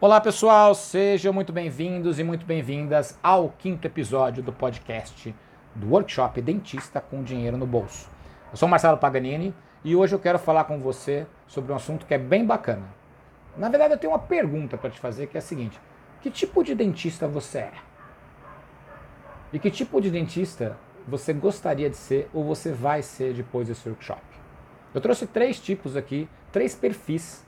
Olá 0.00 0.20
pessoal, 0.20 0.76
sejam 0.76 1.32
muito 1.32 1.52
bem-vindos 1.52 2.20
e 2.20 2.22
muito 2.22 2.46
bem-vindas 2.46 3.18
ao 3.20 3.48
quinto 3.48 3.84
episódio 3.84 4.44
do 4.44 4.52
podcast 4.52 5.34
do 5.74 5.88
Workshop 5.88 6.40
Dentista 6.40 7.00
com 7.00 7.24
Dinheiro 7.24 7.56
no 7.56 7.66
Bolso. 7.66 8.08
Eu 8.52 8.56
sou 8.56 8.68
Marcelo 8.68 8.96
Paganini 8.96 9.52
e 9.82 9.96
hoje 9.96 10.14
eu 10.14 10.20
quero 10.20 10.38
falar 10.38 10.62
com 10.66 10.78
você 10.78 11.26
sobre 11.48 11.72
um 11.72 11.74
assunto 11.74 12.06
que 12.06 12.14
é 12.14 12.18
bem 12.18 12.46
bacana. 12.46 12.84
Na 13.56 13.68
verdade, 13.68 13.94
eu 13.94 13.98
tenho 13.98 14.12
uma 14.12 14.20
pergunta 14.20 14.78
para 14.78 14.88
te 14.88 15.00
fazer 15.00 15.26
que 15.26 15.36
é 15.36 15.40
a 15.40 15.42
seguinte: 15.42 15.80
que 16.20 16.30
tipo 16.30 16.62
de 16.62 16.76
dentista 16.76 17.26
você 17.26 17.58
é? 17.58 17.72
E 19.52 19.58
que 19.58 19.68
tipo 19.68 20.00
de 20.00 20.12
dentista 20.12 20.78
você 21.08 21.32
gostaria 21.32 21.90
de 21.90 21.96
ser 21.96 22.30
ou 22.32 22.44
você 22.44 22.70
vai 22.70 23.02
ser 23.02 23.34
depois 23.34 23.66
desse 23.66 23.88
workshop? 23.88 24.22
Eu 24.94 25.00
trouxe 25.00 25.26
três 25.26 25.58
tipos 25.58 25.96
aqui, 25.96 26.28
três 26.52 26.72
perfis 26.72 27.47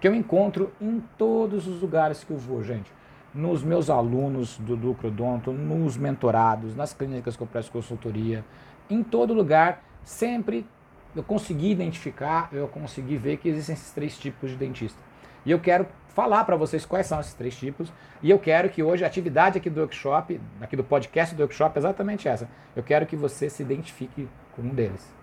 que 0.00 0.06
eu 0.06 0.14
encontro 0.14 0.72
em 0.80 1.02
todos 1.16 1.66
os 1.66 1.80
lugares 1.80 2.24
que 2.24 2.30
eu 2.30 2.36
vou, 2.36 2.62
gente. 2.62 2.92
Nos 3.34 3.62
meus 3.62 3.90
alunos 3.90 4.58
do 4.58 4.74
Lucrodonto, 4.74 5.52
nos 5.52 5.96
mentorados, 5.96 6.74
nas 6.74 6.92
clínicas 6.92 7.36
que 7.36 7.42
eu 7.42 7.46
presto 7.46 7.72
consultoria, 7.72 8.44
em 8.88 9.02
todo 9.02 9.34
lugar, 9.34 9.84
sempre 10.02 10.66
eu 11.14 11.22
consegui 11.22 11.70
identificar, 11.70 12.48
eu 12.52 12.68
consegui 12.68 13.16
ver 13.16 13.36
que 13.36 13.48
existem 13.48 13.74
esses 13.74 13.92
três 13.92 14.18
tipos 14.18 14.50
de 14.50 14.56
dentista. 14.56 14.98
E 15.44 15.50
eu 15.50 15.58
quero 15.58 15.86
falar 16.18 16.44
para 16.44 16.56
vocês 16.56 16.84
quais 16.84 17.06
são 17.06 17.20
esses 17.20 17.34
três 17.34 17.56
tipos. 17.56 17.92
E 18.22 18.30
eu 18.30 18.38
quero 18.38 18.68
que 18.68 18.82
hoje 18.82 19.04
a 19.04 19.06
atividade 19.06 19.58
aqui 19.58 19.70
do 19.70 19.80
workshop, 19.80 20.40
aqui 20.60 20.76
do 20.76 20.84
podcast 20.84 21.34
do 21.34 21.40
workshop, 21.40 21.76
é 21.76 21.78
exatamente 21.78 22.28
essa. 22.28 22.48
Eu 22.74 22.82
quero 22.82 23.06
que 23.06 23.16
você 23.16 23.48
se 23.48 23.62
identifique 23.62 24.28
com 24.54 24.62
um 24.62 24.70
deles. 24.70 25.17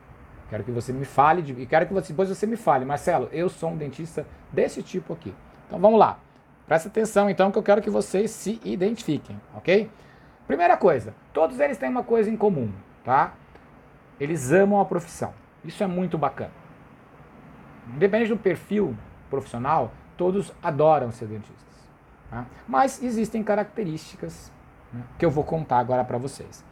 Quero 0.50 0.64
que 0.64 0.72
você 0.72 0.94
me 0.94 1.06
fale, 1.06 1.42
de, 1.42 1.54
e 1.54 1.66
quero 1.66 1.88
que 1.88 1.94
você, 1.94 2.14
depois 2.14 2.30
você 2.30 2.46
me 2.46 2.56
fale, 2.56 2.86
Marcelo, 2.86 3.30
eu 3.32 3.50
sou 3.50 3.72
um 3.72 3.78
dentista 3.78 4.26
desse 4.52 4.84
tipo 4.84 5.14
aqui. 5.14 5.34
Então 5.68 5.80
vamos 5.80 6.00
lá. 6.00 6.20
Presta 6.68 6.88
atenção 6.88 7.30
então 7.30 7.52
que 7.52 7.58
eu 7.58 7.64
quero 7.64 7.82
que 7.82 7.90
vocês 7.90 8.32
se 8.32 8.60
identifiquem, 8.64 9.40
ok? 9.56 9.90
Primeira 10.48 10.78
coisa, 10.78 11.14
todos 11.34 11.60
eles 11.60 11.78
têm 11.78 11.90
uma 11.90 12.04
coisa 12.04 12.30
em 12.30 12.38
comum, 12.38 12.72
tá? 13.04 13.34
Eles 14.20 14.52
amam 14.52 14.80
a 14.80 14.86
profissão. 14.86 15.34
Isso 15.64 15.84
é 15.84 15.88
muito 15.88 16.18
bacana. 16.18 16.52
Independente 17.96 18.30
do 18.30 18.38
perfil 18.38 18.96
profissional, 19.30 19.92
todos 20.16 20.54
adoram 20.62 21.12
ser 21.12 21.28
dentistas. 21.28 21.66
Tá? 22.30 22.46
Mas 22.68 23.02
existem 23.04 23.44
características 23.44 24.52
né, 24.92 25.04
que 25.18 25.26
eu 25.26 25.32
vou 25.32 25.44
contar 25.44 25.80
agora 25.80 26.04
para 26.04 26.18
vocês. 26.18 26.64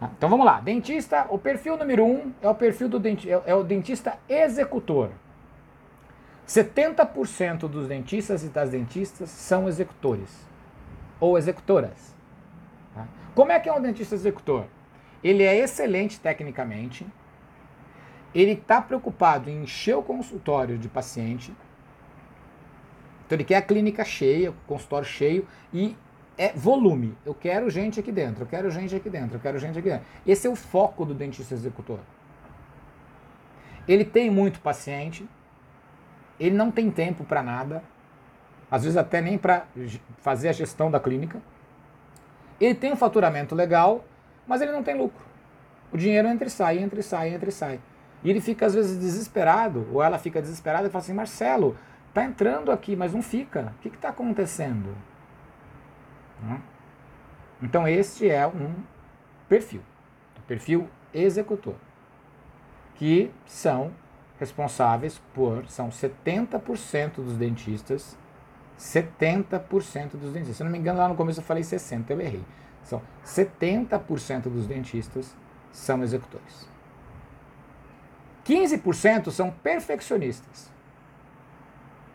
Ah, 0.00 0.10
então 0.16 0.28
vamos 0.28 0.46
lá. 0.46 0.60
Dentista, 0.60 1.26
o 1.28 1.38
perfil 1.38 1.76
número 1.76 2.04
um 2.04 2.32
é 2.40 2.48
o 2.48 2.54
perfil 2.54 2.88
do 2.88 3.00
denti 3.00 3.30
é, 3.30 3.42
é 3.46 3.54
o 3.54 3.64
dentista 3.64 4.18
executor. 4.28 5.10
70% 6.46 7.68
dos 7.68 7.86
dentistas 7.86 8.42
e 8.42 8.48
das 8.48 8.70
dentistas 8.70 9.28
são 9.28 9.68
executores 9.68 10.46
ou 11.20 11.36
executoras. 11.36 12.14
Tá? 12.94 13.06
Como 13.34 13.52
é 13.52 13.60
que 13.60 13.68
é 13.68 13.72
um 13.72 13.82
dentista 13.82 14.14
executor? 14.14 14.64
Ele 15.22 15.42
é 15.42 15.56
excelente 15.56 16.18
tecnicamente, 16.18 17.06
ele 18.34 18.52
está 18.52 18.80
preocupado 18.80 19.50
em 19.50 19.64
encher 19.64 19.96
o 19.96 20.02
consultório 20.02 20.78
de 20.78 20.88
paciente, 20.88 21.52
então 23.26 23.36
ele 23.36 23.44
quer 23.44 23.56
a 23.56 23.62
clínica 23.62 24.04
cheia, 24.04 24.50
o 24.50 24.54
consultório 24.66 25.06
cheio 25.06 25.46
e 25.72 25.96
é 26.38 26.52
volume. 26.52 27.18
Eu 27.26 27.34
quero 27.34 27.68
gente 27.68 27.98
aqui 27.98 28.12
dentro, 28.12 28.44
eu 28.44 28.46
quero 28.46 28.70
gente 28.70 28.94
aqui 28.94 29.10
dentro, 29.10 29.36
eu 29.36 29.40
quero 29.40 29.58
gente 29.58 29.78
aqui 29.78 29.90
dentro. 29.90 30.06
Esse 30.24 30.46
é 30.46 30.50
o 30.50 30.54
foco 30.54 31.04
do 31.04 31.12
dentista 31.12 31.52
executor. 31.52 31.98
Ele 33.86 34.04
tem 34.04 34.30
muito 34.30 34.60
paciente, 34.60 35.28
ele 36.38 36.54
não 36.54 36.70
tem 36.70 36.90
tempo 36.90 37.24
para 37.24 37.42
nada, 37.42 37.82
às 38.70 38.84
vezes 38.84 38.96
até 38.96 39.20
nem 39.20 39.36
para 39.36 39.66
fazer 40.18 40.48
a 40.48 40.52
gestão 40.52 40.90
da 40.90 41.00
clínica. 41.00 41.42
Ele 42.60 42.74
tem 42.74 42.92
um 42.92 42.96
faturamento 42.96 43.54
legal, 43.54 44.04
mas 44.46 44.60
ele 44.60 44.72
não 44.72 44.82
tem 44.82 44.96
lucro. 44.96 45.26
O 45.90 45.96
dinheiro 45.96 46.28
entra 46.28 46.46
e 46.46 46.50
sai, 46.50 46.78
entra 46.78 47.00
e 47.00 47.02
sai, 47.02 47.34
entra 47.34 47.48
e 47.48 47.52
sai. 47.52 47.80
E 48.22 48.30
ele 48.30 48.40
fica 48.40 48.66
às 48.66 48.74
vezes 48.74 48.98
desesperado, 48.98 49.88
ou 49.92 50.02
ela 50.02 50.18
fica 50.18 50.40
desesperada 50.40 50.86
e 50.86 50.90
fala 50.90 51.02
assim: 51.02 51.14
Marcelo, 51.14 51.76
tá 52.12 52.24
entrando 52.24 52.70
aqui, 52.70 52.94
mas 52.94 53.14
não 53.14 53.22
fica. 53.22 53.72
O 53.78 53.80
que 53.80 53.88
está 53.88 54.10
acontecendo? 54.10 54.94
Né? 56.42 56.60
Então, 57.62 57.86
este 57.86 58.30
é 58.30 58.46
um 58.46 58.74
perfil, 59.48 59.82
perfil 60.46 60.88
executor, 61.12 61.74
que 62.94 63.32
são 63.46 63.92
responsáveis 64.38 65.20
por, 65.34 65.66
são 65.68 65.88
70% 65.88 67.16
dos 67.16 67.36
dentistas, 67.36 68.16
70% 68.78 70.12
dos 70.12 70.32
dentistas. 70.32 70.56
Se 70.56 70.64
não 70.64 70.70
me 70.70 70.78
engano, 70.78 70.98
lá 70.98 71.08
no 71.08 71.16
começo 71.16 71.40
eu 71.40 71.44
falei 71.44 71.62
60%, 71.62 72.10
eu 72.10 72.20
errei. 72.20 72.44
São 72.82 73.02
70% 73.24 74.42
dos 74.42 74.66
dentistas 74.66 75.36
são 75.72 76.02
executores. 76.02 76.68
15% 78.44 79.30
são 79.30 79.50
perfeccionistas. 79.50 80.70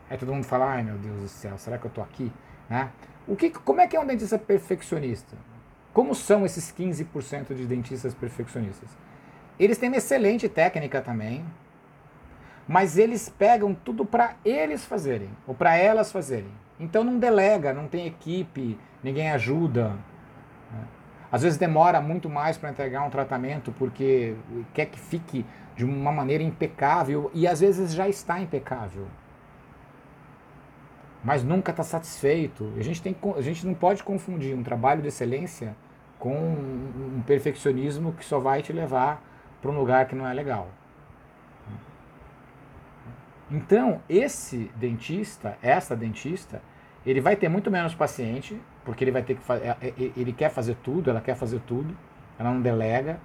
Aí 0.09 0.17
todo 0.17 0.33
mundo 0.33 0.45
fala, 0.45 0.65
ai 0.65 0.83
meu 0.83 0.97
Deus 0.97 1.21
do 1.21 1.27
céu, 1.27 1.57
será 1.57 1.77
que 1.77 1.85
eu 1.85 1.89
estou 1.89 2.03
aqui? 2.03 2.31
Né? 2.69 2.89
O 3.27 3.35
que, 3.35 3.49
como 3.49 3.79
é 3.79 3.87
que 3.87 3.95
é 3.95 3.99
um 3.99 4.05
dentista 4.05 4.37
perfeccionista? 4.37 5.37
Como 5.93 6.13
são 6.13 6.45
esses 6.45 6.73
15% 6.73 7.53
de 7.53 7.65
dentistas 7.65 8.13
perfeccionistas? 8.13 8.89
Eles 9.57 9.77
têm 9.77 9.89
uma 9.89 9.97
excelente 9.97 10.49
técnica 10.49 11.01
também, 11.01 11.45
mas 12.67 12.97
eles 12.97 13.29
pegam 13.29 13.73
tudo 13.73 14.05
para 14.05 14.35
eles 14.43 14.83
fazerem, 14.83 15.29
ou 15.47 15.53
para 15.53 15.77
elas 15.77 16.11
fazerem. 16.11 16.51
Então 16.79 17.03
não 17.03 17.17
delega, 17.17 17.73
não 17.73 17.87
tem 17.87 18.07
equipe, 18.07 18.77
ninguém 19.01 19.31
ajuda. 19.31 19.89
Né? 20.71 20.83
Às 21.31 21.43
vezes 21.43 21.57
demora 21.57 22.01
muito 22.01 22.29
mais 22.29 22.57
para 22.57 22.71
entregar 22.71 23.03
um 23.03 23.09
tratamento 23.09 23.71
porque 23.73 24.35
quer 24.73 24.87
que 24.87 24.99
fique 24.99 25.45
de 25.75 25.85
uma 25.85 26.11
maneira 26.11 26.43
impecável 26.43 27.31
e 27.33 27.47
às 27.47 27.61
vezes 27.61 27.93
já 27.93 28.09
está 28.09 28.39
impecável 28.39 29.07
mas 31.23 31.43
nunca 31.43 31.71
está 31.71 31.83
satisfeito. 31.83 32.71
A 32.77 32.83
gente, 32.83 33.01
tem, 33.01 33.15
a 33.35 33.41
gente 33.41 33.65
não 33.65 33.73
pode 33.73 34.03
confundir 34.03 34.55
um 34.55 34.63
trabalho 34.63 35.01
de 35.01 35.07
excelência 35.07 35.75
com 36.19 36.35
um 36.35 37.23
perfeccionismo 37.25 38.13
que 38.13 38.25
só 38.25 38.39
vai 38.39 38.61
te 38.61 38.73
levar 38.73 39.23
para 39.61 39.71
um 39.71 39.75
lugar 39.75 40.07
que 40.07 40.15
não 40.15 40.27
é 40.27 40.33
legal. 40.33 40.69
Então, 43.49 44.01
esse 44.09 44.71
dentista, 44.75 45.57
essa 45.61 45.95
dentista, 45.95 46.61
ele 47.05 47.21
vai 47.21 47.35
ter 47.35 47.49
muito 47.49 47.69
menos 47.69 47.93
paciente, 47.93 48.59
porque 48.83 49.03
ele 49.03 49.11
vai 49.11 49.21
ter 49.21 49.35
que 49.35 49.43
fazer, 49.43 49.67
é, 49.67 49.77
é, 49.81 49.93
ele 50.17 50.33
quer 50.33 50.49
fazer 50.49 50.75
tudo, 50.83 51.09
ela 51.09 51.21
quer 51.21 51.35
fazer 51.35 51.59
tudo, 51.61 51.95
ela 52.37 52.51
não 52.51 52.61
delega. 52.61 53.19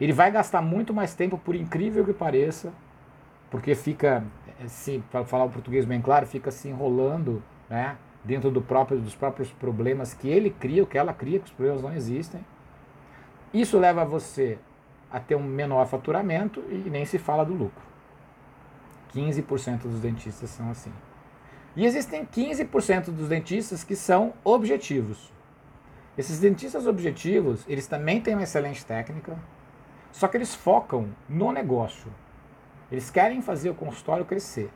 Ele 0.00 0.12
vai 0.12 0.30
gastar 0.30 0.62
muito 0.62 0.94
mais 0.94 1.14
tempo, 1.14 1.36
por 1.36 1.56
incrível 1.56 2.04
que 2.04 2.12
pareça, 2.12 2.72
porque 3.50 3.74
fica 3.74 4.24
se 4.66 5.02
para 5.10 5.24
falar 5.24 5.44
o 5.44 5.50
português 5.50 5.84
bem 5.84 6.00
claro, 6.00 6.26
fica 6.26 6.50
se 6.50 6.68
enrolando, 6.68 7.42
né, 7.68 7.96
dentro 8.24 8.50
do 8.50 8.60
próprio, 8.60 8.98
dos 8.98 9.14
próprios 9.14 9.50
problemas 9.52 10.12
que 10.12 10.28
ele 10.28 10.50
cria, 10.50 10.84
que 10.84 10.98
ela 10.98 11.12
cria, 11.12 11.38
que 11.38 11.46
os 11.46 11.52
problemas 11.52 11.82
não 11.82 11.94
existem. 11.94 12.44
Isso 13.52 13.78
leva 13.78 14.04
você 14.04 14.58
a 15.10 15.18
ter 15.20 15.34
um 15.34 15.42
menor 15.42 15.86
faturamento 15.86 16.62
e 16.68 16.90
nem 16.90 17.04
se 17.04 17.18
fala 17.18 17.44
do 17.44 17.54
lucro. 17.54 17.88
15% 19.14 19.82
dos 19.82 20.00
dentistas 20.00 20.50
são 20.50 20.70
assim. 20.70 20.92
E 21.74 21.86
existem 21.86 22.26
15% 22.26 23.10
dos 23.10 23.28
dentistas 23.28 23.84
que 23.84 23.96
são 23.96 24.34
objetivos. 24.44 25.32
Esses 26.16 26.40
dentistas 26.40 26.86
objetivos, 26.86 27.64
eles 27.68 27.86
também 27.86 28.20
têm 28.20 28.34
uma 28.34 28.42
excelente 28.42 28.84
técnica, 28.84 29.38
só 30.10 30.26
que 30.26 30.36
eles 30.36 30.54
focam 30.54 31.08
no 31.28 31.52
negócio. 31.52 32.10
Eles 32.90 33.10
querem 33.10 33.42
fazer 33.42 33.70
o 33.70 33.74
consultório 33.74 34.24
crescer. 34.24 34.70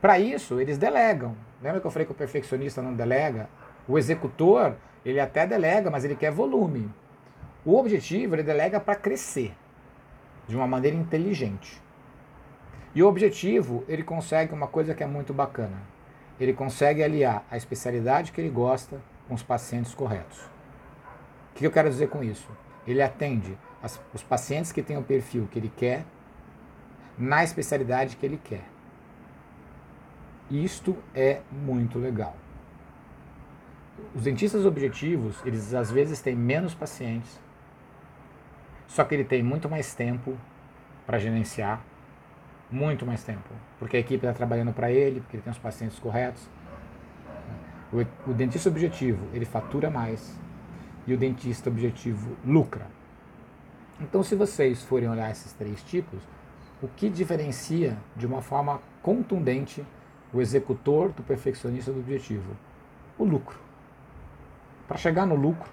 Para 0.00 0.18
isso, 0.18 0.60
eles 0.60 0.78
delegam. 0.78 1.36
Lembra 1.60 1.80
que 1.80 1.86
eu 1.86 1.90
falei 1.90 2.06
que 2.06 2.12
o 2.12 2.14
perfeccionista 2.14 2.80
não 2.80 2.94
delega? 2.94 3.48
O 3.88 3.98
executor, 3.98 4.76
ele 5.04 5.18
até 5.18 5.46
delega, 5.46 5.90
mas 5.90 6.04
ele 6.04 6.14
quer 6.14 6.30
volume. 6.30 6.88
O 7.64 7.76
objetivo, 7.76 8.34
ele 8.34 8.42
delega 8.42 8.78
para 8.78 8.94
crescer 8.94 9.52
de 10.46 10.54
uma 10.54 10.66
maneira 10.66 10.96
inteligente. 10.96 11.82
E 12.94 13.02
o 13.02 13.08
objetivo, 13.08 13.84
ele 13.88 14.02
consegue 14.02 14.54
uma 14.54 14.68
coisa 14.68 14.94
que 14.94 15.02
é 15.02 15.06
muito 15.06 15.34
bacana. 15.34 15.82
Ele 16.38 16.52
consegue 16.52 17.02
aliar 17.02 17.44
a 17.50 17.56
especialidade 17.56 18.30
que 18.30 18.40
ele 18.40 18.50
gosta 18.50 19.00
com 19.26 19.34
os 19.34 19.42
pacientes 19.42 19.94
corretos. 19.94 20.38
O 21.50 21.54
que 21.56 21.66
eu 21.66 21.70
quero 21.72 21.90
dizer 21.90 22.08
com 22.08 22.22
isso? 22.22 22.48
Ele 22.86 23.02
atende 23.02 23.58
as, 23.82 24.00
os 24.14 24.22
pacientes 24.22 24.70
que 24.70 24.82
têm 24.82 24.96
o 24.96 25.02
perfil 25.02 25.48
que 25.50 25.58
ele 25.58 25.72
quer 25.74 26.04
na 27.18 27.42
especialidade 27.42 28.16
que 28.16 28.26
ele 28.26 28.40
quer. 28.42 28.64
Isto 30.50 30.96
é 31.14 31.40
muito 31.50 31.98
legal. 31.98 32.36
Os 34.14 34.22
dentistas 34.22 34.64
objetivos, 34.66 35.40
eles 35.44 35.74
às 35.74 35.90
vezes 35.90 36.20
têm 36.20 36.36
menos 36.36 36.74
pacientes, 36.74 37.40
só 38.86 39.04
que 39.04 39.14
ele 39.14 39.24
tem 39.24 39.42
muito 39.42 39.68
mais 39.68 39.94
tempo 39.94 40.36
para 41.06 41.18
gerenciar. 41.18 41.82
muito 42.70 43.06
mais 43.06 43.22
tempo, 43.22 43.48
porque 43.78 43.96
a 43.96 44.00
equipe 44.00 44.26
está 44.26 44.32
trabalhando 44.32 44.72
para 44.72 44.90
ele, 44.90 45.20
porque 45.20 45.36
ele 45.36 45.42
tem 45.42 45.52
os 45.52 45.58
pacientes 45.58 45.98
corretos. 45.98 46.48
O, 47.92 48.30
o 48.30 48.34
dentista 48.34 48.68
objetivo, 48.68 49.24
ele 49.32 49.44
fatura 49.44 49.88
mais 49.88 50.36
e 51.06 51.14
o 51.14 51.16
dentista 51.16 51.70
objetivo 51.70 52.36
lucra. 52.44 52.86
Então, 54.00 54.22
se 54.22 54.34
vocês 54.34 54.82
forem 54.82 55.08
olhar 55.08 55.30
esses 55.30 55.52
três 55.52 55.82
tipos, 55.84 56.20
o 56.82 56.88
que 56.88 57.08
diferencia 57.08 57.96
de 58.14 58.26
uma 58.26 58.42
forma 58.42 58.80
contundente 59.02 59.84
o 60.32 60.40
executor 60.40 61.10
do 61.12 61.22
perfeccionista 61.22 61.90
do 61.90 62.00
objetivo? 62.00 62.56
O 63.18 63.24
lucro. 63.24 63.58
Para 64.86 64.96
chegar 64.96 65.26
no 65.26 65.34
lucro, 65.34 65.70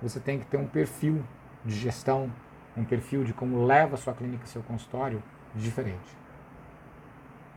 você 0.00 0.20
tem 0.20 0.38
que 0.38 0.46
ter 0.46 0.56
um 0.56 0.66
perfil 0.66 1.24
de 1.64 1.74
gestão, 1.74 2.30
um 2.76 2.84
perfil 2.84 3.24
de 3.24 3.32
como 3.32 3.64
leva 3.64 3.96
sua 3.96 4.14
clínica, 4.14 4.46
seu 4.46 4.62
consultório 4.62 5.22
diferente. 5.54 6.16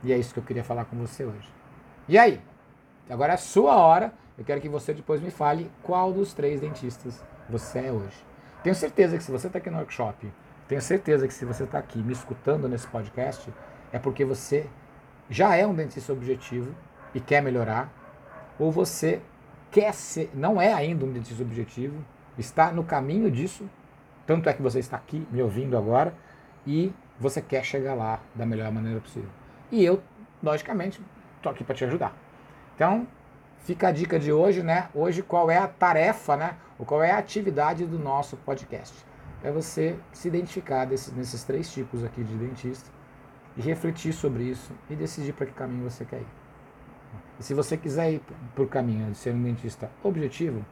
E 0.03 0.11
é 0.11 0.17
isso 0.17 0.33
que 0.33 0.39
eu 0.39 0.43
queria 0.43 0.63
falar 0.63 0.85
com 0.85 0.95
você 0.97 1.23
hoje. 1.23 1.51
E 2.07 2.17
aí? 2.17 2.41
Agora 3.09 3.33
é 3.33 3.35
a 3.35 3.37
sua 3.37 3.75
hora. 3.75 4.13
Eu 4.37 4.45
quero 4.45 4.61
que 4.61 4.69
você 4.69 4.93
depois 4.93 5.21
me 5.21 5.31
fale 5.31 5.71
qual 5.81 6.13
dos 6.13 6.33
três 6.33 6.61
dentistas 6.61 7.23
você 7.49 7.79
é 7.79 7.91
hoje. 7.91 8.15
Tenho 8.63 8.75
certeza 8.75 9.17
que 9.17 9.23
se 9.23 9.31
você 9.31 9.47
está 9.47 9.59
aqui 9.59 9.69
no 9.69 9.77
workshop, 9.77 10.31
tenho 10.67 10.81
certeza 10.81 11.27
que 11.27 11.33
se 11.33 11.45
você 11.45 11.63
está 11.63 11.79
aqui 11.79 11.99
me 11.99 12.11
escutando 12.11 12.67
nesse 12.67 12.87
podcast, 12.87 13.53
é 13.91 13.97
porque 13.97 14.25
você 14.25 14.67
já 15.29 15.55
é 15.55 15.65
um 15.65 15.73
dentista 15.73 16.11
objetivo 16.11 16.75
e 17.13 17.19
quer 17.19 17.41
melhorar, 17.41 17.89
ou 18.59 18.71
você 18.71 19.21
quer 19.71 19.93
ser, 19.93 20.29
não 20.33 20.61
é 20.61 20.73
ainda 20.73 21.05
um 21.05 21.11
dentista 21.11 21.41
objetivo, 21.41 22.03
está 22.37 22.71
no 22.71 22.83
caminho 22.83 23.31
disso, 23.31 23.69
tanto 24.25 24.49
é 24.49 24.53
que 24.53 24.61
você 24.61 24.79
está 24.79 24.97
aqui 24.97 25.25
me 25.31 25.41
ouvindo 25.41 25.77
agora 25.77 26.13
e 26.65 26.93
você 27.19 27.41
quer 27.41 27.63
chegar 27.63 27.93
lá 27.93 28.19
da 28.35 28.45
melhor 28.45 28.71
maneira 28.71 28.99
possível. 28.99 29.29
E 29.71 29.83
eu, 29.83 30.01
logicamente, 30.43 31.01
estou 31.37 31.51
aqui 31.51 31.63
para 31.63 31.75
te 31.75 31.85
ajudar. 31.85 32.13
Então, 32.75 33.07
fica 33.59 33.87
a 33.87 33.91
dica 33.91 34.19
de 34.19 34.31
hoje, 34.31 34.61
né? 34.61 34.89
Hoje 34.93 35.23
qual 35.23 35.49
é 35.49 35.57
a 35.57 35.67
tarefa, 35.67 36.35
né? 36.35 36.57
Ou 36.77 36.85
qual 36.85 37.01
é 37.01 37.11
a 37.11 37.17
atividade 37.17 37.85
do 37.85 37.97
nosso 37.97 38.35
podcast? 38.37 39.06
É 39.43 39.51
você 39.51 39.97
se 40.11 40.27
identificar 40.27 40.85
desses, 40.85 41.13
nesses 41.13 41.43
três 41.43 41.71
tipos 41.71 42.03
aqui 42.03 42.23
de 42.23 42.35
dentista 42.35 42.89
e 43.55 43.61
refletir 43.61 44.13
sobre 44.13 44.43
isso 44.43 44.71
e 44.89 44.95
decidir 44.95 45.33
para 45.33 45.45
que 45.45 45.53
caminho 45.53 45.89
você 45.89 46.05
quer 46.05 46.21
ir. 46.21 46.27
E 47.39 47.43
se 47.43 47.53
você 47.53 47.77
quiser 47.77 48.13
ir 48.13 48.21
para 48.53 48.63
o 48.63 48.67
caminho 48.67 49.11
de 49.11 49.17
ser 49.17 49.33
um 49.33 49.41
dentista 49.41 49.89
objetivo, 50.03 50.65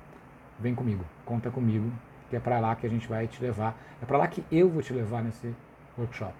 vem 0.59 0.73
comigo, 0.73 1.05
conta 1.23 1.51
comigo, 1.51 1.91
que 2.29 2.35
é 2.35 2.39
para 2.39 2.59
lá 2.59 2.75
que 2.75 2.87
a 2.87 2.89
gente 2.89 3.07
vai 3.07 3.27
te 3.27 3.41
levar. 3.41 3.77
É 4.01 4.05
para 4.05 4.17
lá 4.17 4.27
que 4.27 4.43
eu 4.51 4.69
vou 4.69 4.81
te 4.81 4.93
levar 4.93 5.23
nesse 5.23 5.53
workshop. 5.97 6.33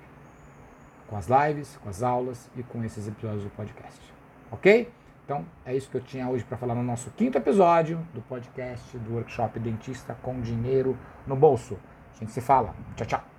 Com 1.07 1.16
as 1.16 1.27
lives, 1.27 1.77
com 1.77 1.89
as 1.89 2.01
aulas 2.01 2.50
e 2.56 2.63
com 2.63 2.83
esses 2.83 3.07
episódios 3.07 3.44
do 3.44 3.50
podcast. 3.51 4.01
Ok? 4.51 4.92
Então, 5.24 5.45
é 5.66 5.75
isso 5.75 5.89
que 5.89 5.98
eu 5.98 6.01
tinha 6.01 6.27
hoje 6.30 6.44
para 6.44 6.57
falar 6.57 6.75
no 6.75 6.83
nosso 6.83 7.10
quinto 7.12 7.38
episódio 7.38 7.98
do 8.13 8.22
podcast 8.22 8.98
do 8.98 9.16
workshop 9.16 9.60
Dentista 9.60 10.16
com 10.22 10.39
Dinheiro 10.42 10.98
no 11.25 11.36
Bolso. 11.36 11.77
A 12.15 12.19
gente 12.19 12.31
se 12.31 12.41
fala. 12.41 12.73
Tchau, 12.95 13.06
tchau. 13.06 13.35